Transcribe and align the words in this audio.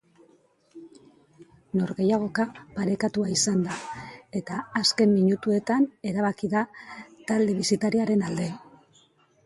Norgehiagoka 1.79 2.45
parekatua 2.79 3.29
izan 3.35 3.61
da, 3.67 3.77
eta 4.41 4.59
azken 4.83 5.15
minutuetan 5.21 5.89
erabaki 6.13 6.53
da 6.59 6.67
talde 7.33 7.61
bisitariaren 7.63 8.31
alde. 8.33 8.55